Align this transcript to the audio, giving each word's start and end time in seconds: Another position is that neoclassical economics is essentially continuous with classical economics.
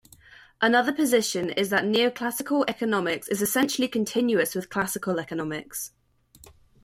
Another 0.61 0.91
position 0.91 1.51
is 1.51 1.69
that 1.69 1.83
neoclassical 1.83 2.65
economics 2.67 3.27
is 3.27 3.39
essentially 3.39 3.87
continuous 3.87 4.55
with 4.55 4.67
classical 4.71 5.19
economics. 5.19 5.91